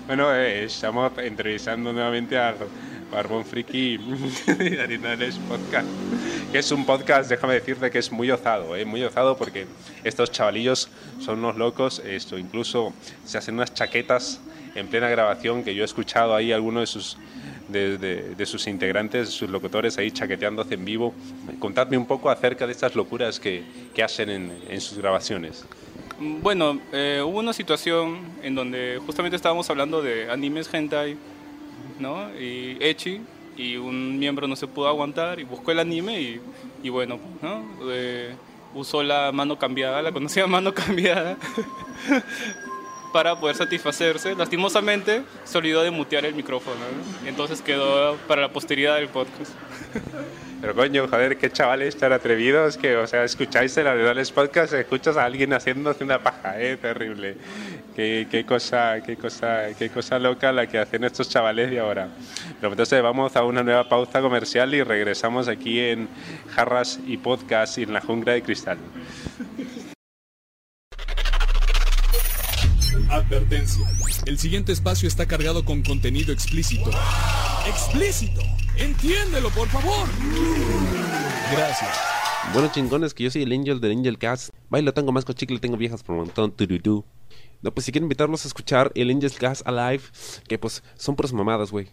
Bueno, 0.09 0.33
eh, 0.33 0.63
estamos 0.63 1.11
entrevistando 1.19 1.93
nuevamente 1.93 2.35
a 2.35 2.55
Barbón 3.11 3.45
Friki 3.45 3.97
de 4.57 4.81
Arenales 4.81 5.35
Podcast, 5.47 5.87
que 6.51 6.57
es 6.57 6.71
un 6.71 6.83
podcast, 6.83 7.29
déjame 7.29 7.53
decirte 7.53 7.91
que 7.91 7.99
es 7.99 8.11
muy 8.11 8.31
osado, 8.31 8.75
eh, 8.75 8.85
muy 8.85 9.03
osado 9.03 9.37
porque 9.37 9.67
estos 10.03 10.31
chavalillos 10.31 10.89
son 11.19 11.37
unos 11.37 11.57
locos, 11.57 11.99
esto 11.99 12.39
incluso 12.39 12.91
se 13.23 13.37
hacen 13.37 13.53
unas 13.53 13.73
chaquetas 13.73 14.41
en 14.73 14.87
plena 14.87 15.09
grabación 15.09 15.63
que 15.63 15.75
yo 15.75 15.83
he 15.83 15.85
escuchado 15.85 16.35
ahí 16.35 16.51
algunos 16.51 16.81
de 16.81 16.87
sus 16.87 17.17
de, 17.69 17.97
de- 17.97 18.35
de 18.35 18.45
sus 18.45 18.67
integrantes, 18.67 19.29
sus 19.29 19.49
locutores 19.49 19.97
ahí 19.97 20.11
chaqueteándose 20.11 20.73
en 20.73 20.85
vivo. 20.85 21.13
Contadme 21.59 21.97
un 21.97 22.05
poco 22.05 22.29
acerca 22.29 22.65
de 22.65 22.71
estas 22.73 22.95
locuras 22.95 23.39
que, 23.39 23.63
que 23.93 24.03
hacen 24.03 24.29
en, 24.29 24.51
en 24.69 24.81
sus 24.81 24.97
grabaciones. 24.97 25.65
Bueno, 26.19 26.79
eh, 26.91 27.21
hubo 27.25 27.39
una 27.39 27.53
situación 27.53 28.17
en 28.43 28.53
donde 28.55 28.99
justamente 29.05 29.35
estábamos 29.37 29.69
hablando 29.69 30.01
de 30.01 30.29
animes 30.29 30.69
hentai, 30.73 31.15
¿no? 31.99 32.29
Y 32.37 32.77
Echi, 32.81 33.21
y 33.55 33.77
un 33.77 34.19
miembro 34.19 34.47
no 34.47 34.55
se 34.55 34.67
pudo 34.67 34.87
aguantar 34.89 35.39
y 35.39 35.43
buscó 35.43 35.71
el 35.71 35.79
anime 35.79 36.21
y, 36.21 36.41
y 36.83 36.89
bueno, 36.89 37.19
¿no? 37.41 37.63
Eh, 37.89 38.33
usó 38.75 39.01
la 39.01 39.31
mano 39.31 39.57
cambiada, 39.57 40.01
la 40.01 40.11
conocida 40.11 40.45
mano 40.47 40.73
cambiada, 40.73 41.37
para 43.11 43.39
poder 43.39 43.55
satisfacerse. 43.55 44.35
Lastimosamente, 44.35 45.23
se 45.43 45.57
olvidó 45.57 45.81
de 45.81 45.91
mutear 45.91 46.25
el 46.25 46.35
micrófono, 46.35 46.77
¿no? 46.77 47.27
Entonces 47.27 47.61
quedó 47.61 48.15
para 48.27 48.41
la 48.41 48.49
posteridad 48.49 48.95
del 48.95 49.07
podcast. 49.09 49.51
Pero 50.61 50.75
coño, 50.75 51.07
joder, 51.07 51.37
qué 51.37 51.49
chavales 51.49 51.95
tan 51.95 52.11
atrevidos 52.11 52.77
que, 52.77 52.97
o 52.97 53.07
sea, 53.07 53.23
escucháis 53.23 53.77
en 53.77 53.87
Arenales 53.87 54.29
Podcast, 54.29 54.73
escuchas 54.73 55.15
a 55.15 55.23
alguien 55.23 55.53
haciéndose 55.53 56.03
una 56.03 56.21
paja, 56.21 56.59
eh, 56.59 56.75
terrible. 56.75 57.37
Qué, 57.95 58.27
qué 58.29 58.45
cosa, 58.45 59.01
qué 59.01 59.15
cosa, 59.15 59.67
qué 59.77 59.89
cosa 59.89 60.19
loca 60.19 60.51
la 60.51 60.67
que 60.67 60.77
hacen 60.77 61.05
estos 61.05 61.29
chavales 61.29 61.69
de 61.71 61.79
ahora. 61.79 62.09
Pero 62.59 62.73
entonces 62.73 63.01
vamos 63.01 63.37
a 63.37 63.43
una 63.45 63.63
nueva 63.63 63.87
pausa 63.87 64.19
comercial 64.19 64.73
y 64.75 64.83
regresamos 64.83 65.47
aquí 65.47 65.79
en 65.79 66.09
Jarras 66.53 66.99
y 67.07 67.17
Podcast 67.17 67.77
y 67.77 67.83
en 67.83 67.93
la 67.93 68.01
jungla 68.01 68.33
de 68.33 68.41
cristal. 68.41 68.77
Advertencia. 73.09 73.85
El 74.25 74.37
siguiente 74.37 74.71
espacio 74.71 75.07
está 75.07 75.25
cargado 75.25 75.65
con 75.65 75.81
contenido 75.81 76.31
explícito. 76.31 76.91
¡Explícito! 77.67 78.41
¡Entiéndelo, 78.77 79.49
por 79.49 79.67
favor! 79.67 80.07
Gracias. 81.51 81.97
Bueno, 82.53 82.71
chingones, 82.71 83.13
que 83.13 83.23
yo 83.23 83.31
soy 83.31 83.43
el 83.43 83.51
Angel 83.51 83.81
del 83.81 83.97
Angel 83.97 84.17
Cast. 84.17 84.53
Bailo, 84.69 84.93
tengo 84.93 85.11
más 85.11 85.25
con 85.25 85.35
chicle, 85.35 85.59
tengo 85.59 85.77
viejas 85.77 86.03
por 86.03 86.15
un 86.15 86.21
montón. 86.25 86.51
tururú. 86.51 87.05
No, 87.61 87.71
pues 87.73 87.85
si 87.85 87.91
quieren 87.91 88.05
invitarlos 88.05 88.45
a 88.45 88.47
escuchar 88.47 88.91
el 88.95 89.09
Angel 89.09 89.33
Cast 89.33 89.67
Alive, 89.67 90.03
que 90.47 90.57
pues 90.57 90.83
son 90.95 91.15
puras 91.15 91.33
mamadas, 91.33 91.71
güey. 91.71 91.89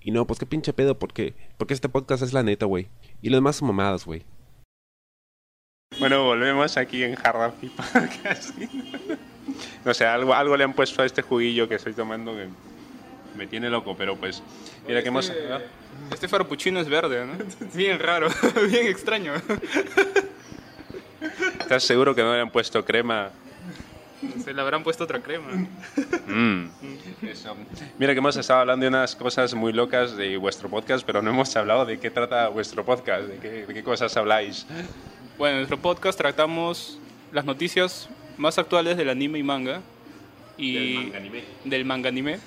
Y 0.00 0.10
no, 0.10 0.26
pues 0.26 0.38
qué 0.38 0.46
pinche 0.46 0.72
pedo, 0.72 0.98
porque, 0.98 1.34
porque 1.56 1.74
este 1.74 1.88
podcast 1.88 2.22
es 2.22 2.32
la 2.32 2.42
neta, 2.42 2.66
güey. 2.66 2.88
Y 3.20 3.30
lo 3.30 3.36
demás 3.36 3.56
son 3.56 3.68
mamadas, 3.68 4.04
güey. 4.04 4.24
Bueno, 5.98 6.24
volvemos 6.24 6.76
aquí 6.76 7.02
en 7.02 7.14
Jarras 7.16 7.54
y 7.62 7.68
Podcast. 7.68 8.54
No 9.84 9.94
sé, 9.94 10.06
algo, 10.06 10.34
algo 10.34 10.56
le 10.56 10.64
han 10.64 10.72
puesto 10.72 11.02
a 11.02 11.06
este 11.06 11.22
juguillo 11.22 11.68
que 11.68 11.76
estoy 11.76 11.94
tomando 11.94 12.34
que 12.34 12.48
me 13.36 13.46
tiene 13.46 13.70
loco, 13.70 13.94
pero 13.96 14.16
pues 14.16 14.42
mira 14.86 15.02
que 15.02 15.08
hemos... 15.08 15.28
Este, 15.28 15.48
este 16.12 16.28
frappuccino 16.28 16.80
es 16.80 16.88
verde, 16.88 17.24
¿no? 17.26 17.32
Bien 17.74 17.98
raro, 17.98 18.28
bien 18.68 18.86
extraño. 18.86 19.32
¿Estás 21.60 21.84
seguro 21.84 22.14
que 22.14 22.22
no 22.22 22.34
le 22.34 22.40
han 22.40 22.50
puesto 22.50 22.84
crema? 22.84 23.30
Se 24.42 24.52
le 24.52 24.60
habrán 24.60 24.82
puesto 24.82 25.04
otra 25.04 25.20
crema. 25.20 25.46
Mm. 26.26 26.70
Eso. 27.22 27.56
Mira 27.98 28.12
que 28.12 28.18
hemos 28.18 28.36
estado 28.36 28.60
hablando 28.60 28.82
de 28.84 28.88
unas 28.88 29.14
cosas 29.14 29.54
muy 29.54 29.72
locas 29.72 30.16
de 30.16 30.36
vuestro 30.36 30.68
podcast, 30.68 31.04
pero 31.06 31.22
no 31.22 31.30
hemos 31.30 31.54
hablado 31.56 31.86
de 31.86 32.00
qué 32.00 32.10
trata 32.10 32.48
vuestro 32.48 32.84
podcast, 32.84 33.28
de 33.28 33.38
qué, 33.38 33.66
de 33.66 33.74
qué 33.74 33.82
cosas 33.84 34.16
habláis. 34.16 34.66
Bueno, 35.36 35.54
en 35.54 35.58
nuestro 35.58 35.78
podcast 35.78 36.18
tratamos 36.18 36.98
las 37.32 37.44
noticias 37.44 38.08
más 38.38 38.58
actuales 38.58 38.96
del 38.96 39.10
anime 39.10 39.38
y 39.38 39.42
manga. 39.42 39.82
Y 40.56 40.74
Del 40.74 40.94
manga 41.04 41.16
anime. 41.18 41.44
del 41.64 41.84
manga 41.84 42.08
anime. 42.08 42.38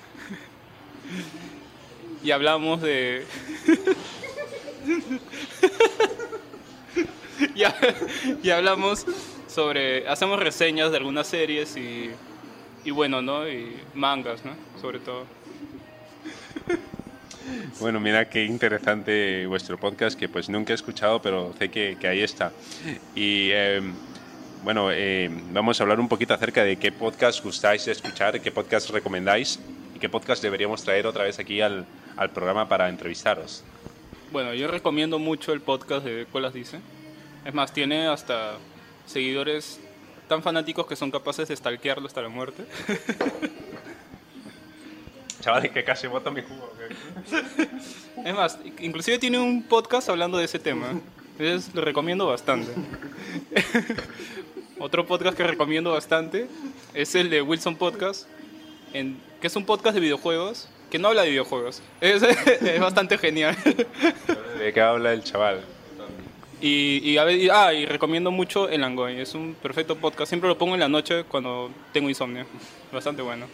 y 2.24 2.32
hablamos 2.32 2.82
de... 2.82 3.26
y, 7.56 7.64
ha- 7.64 7.76
y 8.44 8.50
hablamos 8.50 9.06
sobre... 9.48 10.08
Hacemos 10.08 10.40
reseñas 10.40 10.92
de 10.92 10.98
algunas 10.98 11.28
series 11.28 11.76
y... 11.78 12.12
Y 12.84 12.90
bueno, 12.92 13.22
¿no? 13.22 13.48
Y 13.48 13.76
mangas, 13.94 14.44
¿no? 14.44 14.52
Sobre 14.82 14.98
todo. 15.00 15.26
Bueno, 17.80 18.00
mira 18.00 18.28
qué 18.28 18.44
interesante 18.46 19.46
vuestro 19.46 19.78
podcast, 19.80 20.20
que 20.20 20.28
pues 20.28 20.50
nunca 20.50 20.74
he 20.74 20.76
escuchado, 20.76 21.22
pero 21.22 21.54
sé 21.60 21.70
que, 21.70 21.96
que 22.00 22.08
ahí 22.08 22.22
está. 22.22 22.52
Y 23.16 23.50
eh, 23.52 23.82
bueno, 24.64 24.92
eh, 24.92 25.30
vamos 25.52 25.80
a 25.80 25.84
hablar 25.84 26.00
un 26.00 26.08
poquito 26.08 26.34
acerca 26.34 26.64
de 26.64 26.78
qué 26.78 26.92
podcast 26.92 27.44
gustáis 27.44 27.88
escuchar, 27.88 28.40
qué 28.42 28.52
podcast 28.52 28.90
recomendáis 28.90 29.60
y 29.96 30.00
qué 30.00 30.10
podcast 30.10 30.42
deberíamos 30.44 30.84
traer 30.84 31.08
otra 31.08 31.24
vez 31.24 31.40
aquí 31.40 31.62
al, 31.62 31.86
al 32.18 32.30
programa 32.32 32.68
para 32.68 32.90
entrevistaros. 32.90 33.64
Bueno, 34.32 34.54
yo 34.54 34.68
recomiendo 34.68 35.20
mucho 35.20 35.52
el 35.52 35.62
podcast 35.62 36.06
de 36.06 36.26
Colas 36.32 36.54
Dice. 36.54 36.80
Es 37.44 37.54
más, 37.54 37.74
tiene 37.74 38.08
hasta 38.08 38.54
seguidores 39.06 39.80
tan 40.28 40.44
fanáticos 40.44 40.88
que 40.88 40.96
son 40.96 41.12
capaces 41.12 41.48
de 41.48 41.56
stalkearlo 41.56 42.08
hasta 42.08 42.22
la 42.22 42.30
muerte. 42.30 42.64
Chavales, 45.42 45.72
que 45.72 45.84
casi 45.84 46.08
boto 46.08 46.32
mi 46.32 46.42
jugo. 46.42 46.72
Es 48.24 48.36
más, 48.36 48.60
inclusive 48.80 49.18
tiene 49.18 49.40
un 49.40 49.64
podcast 49.64 50.08
hablando 50.10 50.38
de 50.38 50.46
ese 50.46 50.60
tema. 50.60 50.88
Entonces 51.40 51.74
lo 51.74 51.82
recomiendo 51.82 52.28
bastante. 52.28 52.72
Otro 54.82 55.06
podcast 55.06 55.38
que 55.38 55.44
recomiendo 55.44 55.92
bastante 55.92 56.48
es 56.96 57.14
el 57.14 57.30
de 57.30 57.44
Wilson 57.44 57.76
Podcast, 57.76 58.28
en- 58.94 59.22
que 59.40 59.46
es 59.48 59.56
un 59.56 59.64
podcast 59.64 59.94
de 59.94 60.02
videojuegos, 60.02 60.70
que 60.90 60.98
no 60.98 61.10
habla 61.10 61.22
de 61.22 61.30
videojuegos. 61.30 61.84
Es, 62.02 62.24
es 62.62 62.80
bastante 62.80 63.18
genial. 63.20 63.56
¿De 64.58 64.74
qué 64.74 64.82
habla 64.82 65.14
el 65.14 65.24
chaval? 65.24 65.62
Y, 66.60 67.00
y, 67.04 67.18
a 67.20 67.32
y- 67.32 67.50
ah, 67.52 67.74
y 67.74 67.86
recomiendo 67.86 68.32
mucho 68.32 68.70
El 68.70 68.84
Angoy. 68.84 69.20
Es 69.20 69.36
un 69.36 69.54
perfecto 69.54 69.96
podcast. 69.98 70.30
Siempre 70.30 70.50
lo 70.50 70.58
pongo 70.58 70.74
en 70.74 70.80
la 70.80 70.90
noche 70.90 71.26
cuando 71.26 71.70
tengo 71.94 72.10
insomnio. 72.10 72.46
Bastante 72.92 73.22
bueno. 73.22 73.46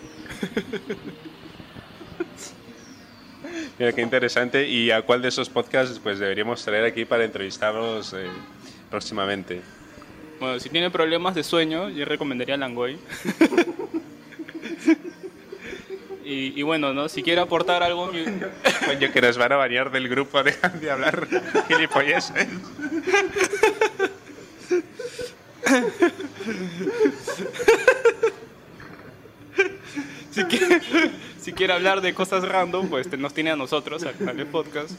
Mira 3.80 3.92
qué 3.94 4.02
interesante. 4.02 4.66
¿Y 4.68 4.92
a 4.92 5.02
cuál 5.02 5.22
de 5.22 5.28
esos 5.28 5.50
podcasts 5.50 6.00
pues 6.00 6.20
deberíamos 6.20 6.64
traer 6.64 6.86
aquí 6.86 7.04
para 7.06 7.26
entrevistarlos 7.26 8.14
eh, 8.14 8.28
próximamente? 8.90 9.62
Bueno, 10.40 10.60
si 10.60 10.70
tiene 10.70 10.90
problemas 10.92 11.36
de 11.36 11.44
sueño, 11.44 11.90
yo 11.90 12.06
recomendaría 12.06 12.56
El 12.56 12.64
Angoy. 12.64 12.98
y, 16.24 16.60
y 16.60 16.64
bueno, 16.64 16.94
¿no? 16.94 17.10
Si 17.10 17.24
quiere 17.24 17.42
aportar 17.42 17.82
algo... 17.84 18.08
mi- 18.12 18.24
Coño, 18.86 19.12
que 19.12 19.22
nos 19.22 19.38
van 19.38 19.52
a 19.54 19.58
bañar 19.58 19.92
del 19.92 20.08
grupo, 20.10 20.44
dejan 20.44 20.80
de 20.80 20.92
hablar 20.92 21.28
gilipolleces. 21.68 22.48
si, 30.32 30.44
quiere, 30.46 30.82
si 31.40 31.54
quiere 31.54 31.74
hablar 31.74 32.02
de 32.02 32.14
cosas 32.14 32.48
random, 32.48 32.90
pues 32.90 33.12
nos 33.18 33.34
tiene 33.34 33.52
a 33.52 33.56
nosotros, 33.56 34.04
al 34.04 34.16
canal 34.18 34.38
de 34.38 34.46
podcast. 34.46 34.92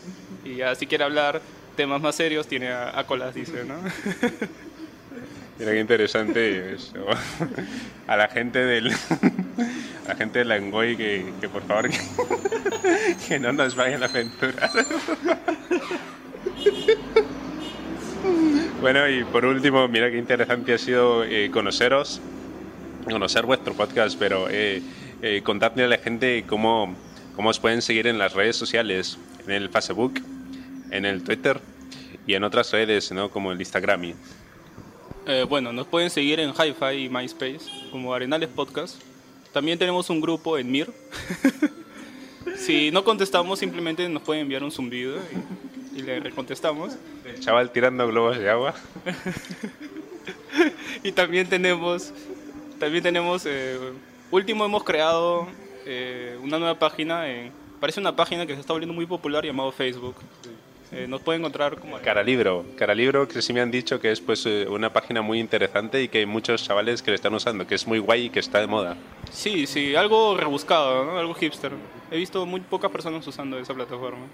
Y 0.44 0.56
ya 0.56 0.74
si 0.74 0.86
quiere 0.86 1.04
hablar 1.04 1.40
temas 1.76 2.00
más 2.00 2.14
serios, 2.16 2.46
tiene 2.46 2.68
a, 2.68 2.98
a 2.98 3.06
Colas, 3.06 3.34
dice, 3.34 3.64
¿no? 3.64 3.74
Mira 5.58 5.72
qué 5.72 5.80
interesante 5.80 6.74
eso. 6.74 6.94
A 8.06 8.16
la 8.16 8.28
gente 8.28 8.58
del 8.60 8.92
a 10.08 10.12
la 10.12 10.16
gente 10.16 10.38
del 10.38 10.48
Langoy 10.48 10.96
que, 10.96 11.48
por 11.52 11.62
favor 11.64 11.90
que, 13.28 13.38
no 13.40 13.52
nos 13.52 13.74
vayan 13.74 14.02
a 14.02 14.06
aventurar. 14.06 14.70
Bueno, 18.80 19.08
y 19.08 19.24
por 19.24 19.44
último, 19.44 19.86
mira 19.88 20.10
qué 20.10 20.16
interesante 20.16 20.72
ha 20.72 20.78
sido 20.78 21.24
eh, 21.24 21.50
conoceros, 21.50 22.20
conocer 23.04 23.44
vuestro 23.44 23.74
podcast, 23.74 24.18
pero 24.18 24.48
eh, 24.48 24.82
eh, 25.20 25.42
contadle 25.44 25.84
a 25.84 25.88
la 25.88 25.98
gente 25.98 26.44
cómo, 26.46 26.94
cómo 27.36 27.50
os 27.50 27.60
pueden 27.60 27.82
seguir 27.82 28.06
en 28.06 28.18
las 28.18 28.34
redes 28.34 28.56
sociales, 28.56 29.18
en 29.46 29.52
el 29.52 29.68
Facebook, 29.68 30.22
en 30.90 31.04
el 31.04 31.22
Twitter 31.22 31.60
y 32.26 32.34
en 32.34 32.44
otras 32.44 32.72
redes, 32.72 33.12
¿no? 33.12 33.30
Como 33.30 33.52
el 33.52 33.58
Instagram. 33.58 34.14
Eh, 35.28 35.44
bueno, 35.48 35.72
nos 35.72 35.86
pueden 35.86 36.10
seguir 36.10 36.40
en 36.40 36.50
Hi-Fi 36.50 37.04
y 37.04 37.08
MySpace 37.08 37.60
como 37.92 38.12
Arenales 38.12 38.48
Podcast. 38.48 39.00
También 39.52 39.78
tenemos 39.78 40.10
un 40.10 40.20
grupo 40.20 40.58
en 40.58 40.70
Mir. 40.70 40.92
si 42.56 42.90
no 42.90 43.04
contestamos, 43.04 43.58
simplemente 43.58 44.08
nos 44.08 44.22
pueden 44.22 44.42
enviar 44.42 44.64
un 44.64 44.72
zumbido 44.72 45.18
y, 45.94 45.98
y 45.98 46.02
le 46.02 46.18
recontestamos. 46.20 46.96
El 47.24 47.38
chaval 47.40 47.70
tirando 47.70 48.08
globos 48.08 48.38
de 48.38 48.50
agua. 48.50 48.74
Y 51.02 51.12
también 51.12 51.48
tenemos, 51.48 52.12
también 52.78 53.02
tenemos, 53.02 53.46
eh, 53.46 53.78
último 54.30 54.64
hemos 54.64 54.84
creado 54.84 55.46
eh, 55.86 56.38
una 56.42 56.58
nueva 56.58 56.78
página, 56.78 57.28
en, 57.28 57.52
parece 57.80 58.00
una 58.00 58.14
página 58.14 58.46
que 58.46 58.54
se 58.54 58.60
está 58.60 58.72
volviendo 58.72 58.94
muy 58.94 59.06
popular 59.06 59.44
llamado 59.44 59.70
Facebook. 59.72 60.16
Eh, 60.90 61.06
nos 61.06 61.20
pueden 61.20 61.42
encontrar 61.42 61.76
como... 61.76 61.98
Caralibro. 61.98 62.64
Caralibro 62.76 63.28
que 63.28 63.42
sí 63.42 63.52
me 63.52 63.60
han 63.60 63.70
dicho 63.70 64.00
que 64.00 64.10
es 64.10 64.20
pues 64.20 64.46
eh, 64.46 64.66
una 64.68 64.92
página 64.92 65.20
muy 65.20 65.38
interesante 65.38 66.02
y 66.02 66.08
que 66.08 66.18
hay 66.18 66.26
muchos 66.26 66.64
chavales 66.64 67.02
que 67.02 67.10
le 67.10 67.16
están 67.16 67.34
usando, 67.34 67.66
que 67.66 67.74
es 67.74 67.86
muy 67.86 67.98
guay 67.98 68.26
y 68.26 68.30
que 68.30 68.40
está 68.40 68.60
de 68.60 68.66
moda. 68.66 68.96
Sí, 69.30 69.66
sí, 69.66 69.94
algo 69.94 70.36
rebuscado, 70.36 71.04
¿no? 71.04 71.18
algo 71.18 71.34
hipster. 71.34 71.72
He 72.10 72.16
visto 72.16 72.46
muy 72.46 72.60
pocas 72.60 72.90
personas 72.90 73.26
usando 73.26 73.58
esa 73.58 73.74
plataforma. 73.74 74.24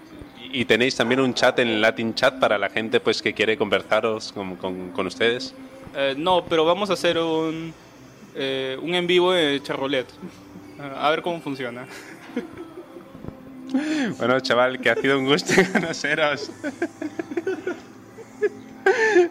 Y, 0.41 0.61
y 0.61 0.65
tenéis 0.65 0.95
también 0.95 1.19
un 1.19 1.33
chat 1.33 1.59
en 1.59 1.81
Latin 1.81 2.15
Chat 2.15 2.39
para 2.39 2.57
la 2.57 2.69
gente 2.69 3.01
pues 3.01 3.21
que 3.21 3.33
quiere 3.33 3.57
conversaros 3.57 4.31
con, 4.31 4.55
con, 4.55 4.91
con 4.91 5.07
ustedes. 5.07 5.53
Eh, 5.93 6.15
no, 6.17 6.45
pero 6.45 6.63
vamos 6.63 6.89
a 6.89 6.93
hacer 6.93 7.17
un, 7.17 7.73
eh, 8.33 8.77
un 8.81 8.95
en 8.95 9.07
vivo 9.07 9.33
de 9.33 9.61
Charrolet. 9.61 10.07
A 10.97 11.09
ver 11.09 11.21
cómo 11.21 11.41
funciona. 11.41 11.85
Bueno, 14.17 14.39
chaval, 14.39 14.79
que 14.79 14.89
ha 14.89 14.95
sido 14.95 15.19
un 15.19 15.25
gusto 15.25 15.53
conoceros. 15.73 16.51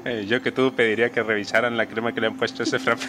Eh, 0.04 0.26
yo 0.26 0.42
que 0.42 0.50
tú 0.50 0.74
pediría 0.74 1.11
que 1.11 1.22
revisaran 1.22 1.76
la 1.76 1.87
crema 1.87 2.12
que 2.12 2.20
le 2.20 2.26
han 2.26 2.37
puesto 2.37 2.62
a 2.62 2.64
ese 2.64 2.80
frappe. 2.80 3.07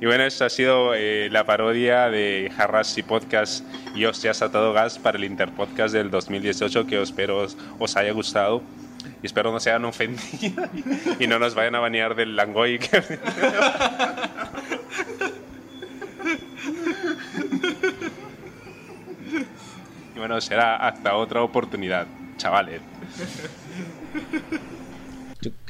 Y 0.00 0.06
bueno, 0.06 0.24
esto 0.24 0.44
ha 0.44 0.50
sido 0.50 0.94
eh, 0.94 1.30
la 1.30 1.44
parodia 1.44 2.10
de 2.10 2.52
Jarras 2.54 2.98
y 2.98 3.02
Podcast 3.02 3.64
y 3.94 4.04
Hostias 4.04 4.42
a 4.42 4.52
todo 4.52 4.74
gas 4.74 4.98
para 4.98 5.16
el 5.16 5.24
Interpodcast 5.24 5.94
del 5.94 6.10
2018 6.10 6.86
que 6.86 7.00
espero 7.00 7.46
os, 7.78 7.96
haya 7.96 8.12
gustado 8.12 8.62
y 9.22 9.26
espero 9.26 9.50
no 9.50 9.60
se 9.60 9.70
hayan 9.70 9.86
ofendido 9.86 10.68
y 11.18 11.26
no 11.26 11.38
nos 11.38 11.54
vayan 11.54 11.76
a 11.76 11.80
banear 11.80 12.14
del 12.14 12.36
Langoy. 12.36 12.78
Bueno, 20.24 20.40
será 20.40 20.76
hasta 20.76 21.16
otra 21.16 21.42
oportunidad, 21.42 22.06
chavales. 22.38 22.80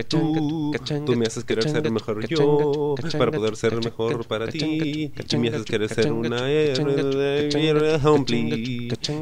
Tú, 0.06 0.70
tú 1.04 1.16
me 1.16 1.26
haces 1.26 1.42
querer 1.42 1.68
ser 1.68 1.90
mejor 1.90 2.24
yo 2.28 2.94
para 3.18 3.32
poder 3.32 3.56
ser 3.56 3.74
mejor 3.82 4.24
para 4.28 4.46
ti. 4.46 5.12
Tú 5.28 5.38
me 5.38 5.48
haces 5.48 5.64
querer 5.64 5.88
ser 5.88 6.12
una. 6.12 6.36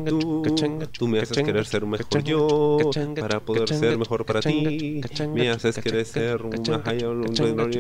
Tú, 0.05 0.43
tú 0.93 1.09
me 1.09 1.21
haces 1.21 1.43
querer 1.43 1.65
ser 1.65 1.87
mejor 1.87 2.23
yo 2.25 2.91
para 3.19 3.41
poder 3.41 3.69
ser 3.71 3.97
mejor 3.97 4.27
para 4.27 4.41
ti. 4.41 5.01
Me 5.31 5.49
haces 5.49 5.79
querer 5.79 6.05
ser 6.05 6.43
una 6.43 6.85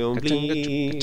humbly. 0.07 0.99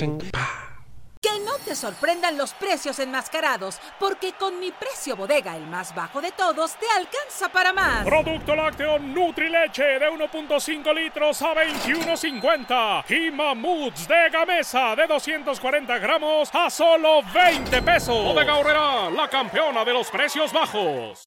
Te 1.69 1.75
sorprendan 1.75 2.36
los 2.36 2.55
precios 2.55 2.97
enmascarados, 2.97 3.79
porque 3.99 4.34
con 4.34 4.60
mi 4.60 4.71
precio 4.71 5.15
bodega, 5.15 5.55
el 5.55 5.67
más 5.67 5.93
bajo 5.93 6.19
de 6.19 6.32
todos, 6.32 6.75
te 6.77 6.88
alcanza 6.89 7.47
para 7.49 7.71
más. 7.71 8.03
Producto 8.03 8.55
lácteo 8.55 8.97
Nutrileche 8.97 9.99
de 9.99 10.10
1.5 10.10 10.95
litros 10.95 11.39
a 11.43 11.53
21.50 11.53 13.03
y 13.12 13.29
Mamuts 13.29 14.08
de 14.08 14.32
Gamesa 14.32 14.95
de 14.95 15.05
240 15.05 15.99
gramos 15.99 16.49
a 16.53 16.71
solo 16.71 17.21
20 17.32 17.84
pesos. 17.84 18.15
Bodega 18.15 18.55
Horrera, 18.55 19.12
la 19.12 19.27
campeona 19.27 19.86
de 19.86 19.93
los 19.93 20.10
precios 20.10 20.51
bajos. 20.51 21.15